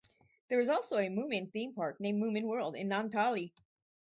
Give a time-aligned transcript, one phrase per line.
[0.49, 3.51] There is also a Moomin theme park named Moomin World in Naantali.